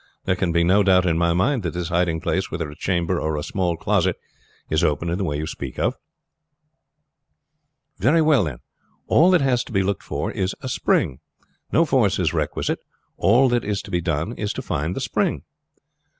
There 0.25 0.35
can 0.35 0.51
be 0.51 0.63
no 0.63 0.81
doubt 0.81 1.05
in 1.05 1.15
my 1.15 1.31
mind 1.31 1.61
that 1.61 1.75
this 1.75 1.89
hiding 1.89 2.21
place, 2.21 2.49
whether 2.49 2.67
a 2.71 2.75
chamber 2.75 3.21
or 3.21 3.37
a 3.37 3.43
small 3.43 3.77
closet, 3.77 4.15
is 4.67 4.83
opened 4.83 5.11
in 5.11 5.19
the 5.19 5.23
way 5.23 5.37
you 5.37 5.45
speak 5.45 5.77
of." 5.77 5.93
"Very 7.99 8.19
well 8.19 8.45
then; 8.45 8.57
all 9.05 9.29
that 9.29 9.41
has 9.41 9.63
to 9.65 9.71
be 9.71 9.83
looked 9.83 10.01
for 10.01 10.31
is 10.31 10.55
a 10.61 10.69
spring. 10.69 11.19
No 11.71 11.85
force 11.85 12.17
is 12.17 12.33
requisite; 12.33 12.79
all 13.15 13.47
that 13.49 13.63
is 13.63 13.83
to 13.83 13.91
be 13.91 14.01
done 14.01 14.33
is 14.33 14.53
to 14.53 14.63
find 14.63 14.95
the 14.95 15.01
spring." 15.01 15.43